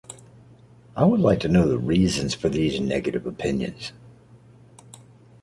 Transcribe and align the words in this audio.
I 0.95 1.05
would 1.05 1.19
like 1.19 1.41
to 1.41 1.47
know 1.47 1.67
the 1.67 1.77
reasons 1.77 2.33
for 2.33 2.49
these 2.49 2.79
negative 2.79 3.27
opinions. 3.27 3.91